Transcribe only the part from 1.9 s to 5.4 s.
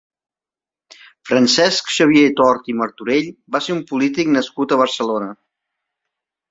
Xavier Tort i Martorell va ser un polític nascut a Barcelona.